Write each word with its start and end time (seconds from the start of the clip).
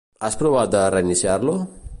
Has 0.27 0.37
provat 0.39 0.71
de 0.77 0.81
reiniciar-lo? 0.95 1.59